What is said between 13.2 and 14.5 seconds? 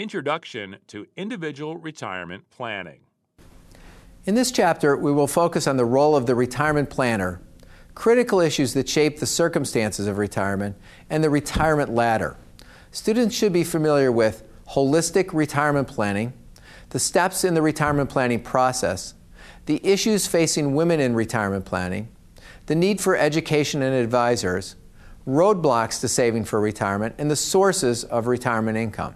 should be familiar with